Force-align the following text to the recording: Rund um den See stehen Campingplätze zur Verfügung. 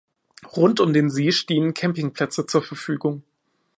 Rund 0.57 0.79
um 0.79 0.93
den 0.93 1.11
See 1.11 1.31
stehen 1.31 1.75
Campingplätze 1.75 2.47
zur 2.47 2.63
Verfügung. 2.63 3.21